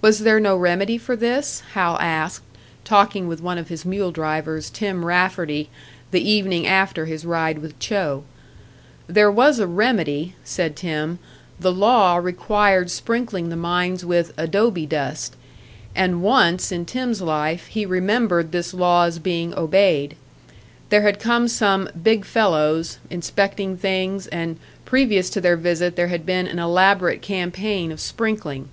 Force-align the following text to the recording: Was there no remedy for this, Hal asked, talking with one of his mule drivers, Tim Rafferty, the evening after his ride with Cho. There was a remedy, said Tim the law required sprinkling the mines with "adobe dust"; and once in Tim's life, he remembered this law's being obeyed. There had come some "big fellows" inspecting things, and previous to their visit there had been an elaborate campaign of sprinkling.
Was 0.00 0.20
there 0.20 0.40
no 0.40 0.56
remedy 0.56 0.96
for 0.96 1.14
this, 1.14 1.60
Hal 1.74 1.98
asked, 2.00 2.44
talking 2.82 3.28
with 3.28 3.42
one 3.42 3.58
of 3.58 3.68
his 3.68 3.84
mule 3.84 4.10
drivers, 4.10 4.70
Tim 4.70 5.04
Rafferty, 5.04 5.68
the 6.12 6.26
evening 6.26 6.66
after 6.66 7.04
his 7.04 7.26
ride 7.26 7.58
with 7.58 7.78
Cho. 7.78 8.24
There 9.06 9.30
was 9.30 9.58
a 9.58 9.66
remedy, 9.66 10.34
said 10.44 10.76
Tim 10.76 11.18
the 11.60 11.70
law 11.74 12.16
required 12.16 12.90
sprinkling 12.90 13.50
the 13.50 13.56
mines 13.56 14.02
with 14.02 14.32
"adobe 14.38 14.86
dust"; 14.86 15.36
and 15.94 16.22
once 16.22 16.72
in 16.72 16.86
Tim's 16.86 17.20
life, 17.20 17.66
he 17.66 17.84
remembered 17.84 18.50
this 18.50 18.72
law's 18.72 19.18
being 19.18 19.52
obeyed. 19.58 20.16
There 20.88 21.02
had 21.02 21.20
come 21.20 21.48
some 21.48 21.90
"big 22.02 22.24
fellows" 22.24 22.96
inspecting 23.10 23.76
things, 23.76 24.26
and 24.28 24.56
previous 24.86 25.28
to 25.28 25.40
their 25.42 25.58
visit 25.58 25.96
there 25.96 26.08
had 26.08 26.24
been 26.24 26.46
an 26.46 26.58
elaborate 26.58 27.20
campaign 27.20 27.92
of 27.92 28.00
sprinkling. 28.00 28.70